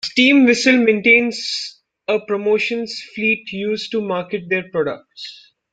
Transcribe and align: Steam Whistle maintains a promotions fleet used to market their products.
Steam 0.03 0.45
Whistle 0.45 0.83
maintains 0.83 1.79
a 2.07 2.19
promotions 2.21 3.03
fleet 3.13 3.51
used 3.51 3.91
to 3.91 4.01
market 4.01 4.49
their 4.49 4.67
products. 4.71 5.53